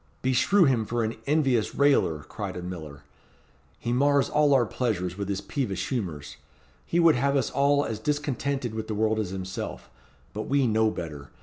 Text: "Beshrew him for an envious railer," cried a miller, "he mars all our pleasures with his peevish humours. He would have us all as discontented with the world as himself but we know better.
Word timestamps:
"Beshrew 0.23 0.63
him 0.63 0.83
for 0.83 1.03
an 1.03 1.15
envious 1.27 1.75
railer," 1.75 2.23
cried 2.23 2.57
a 2.57 2.63
miller, 2.63 3.03
"he 3.77 3.93
mars 3.93 4.31
all 4.31 4.55
our 4.55 4.65
pleasures 4.65 5.15
with 5.15 5.29
his 5.29 5.41
peevish 5.41 5.89
humours. 5.89 6.37
He 6.87 6.99
would 6.99 7.13
have 7.13 7.35
us 7.35 7.51
all 7.51 7.85
as 7.85 7.99
discontented 7.99 8.73
with 8.73 8.87
the 8.87 8.95
world 8.95 9.19
as 9.19 9.29
himself 9.29 9.91
but 10.33 10.45
we 10.47 10.65
know 10.65 10.89
better. 10.89 11.29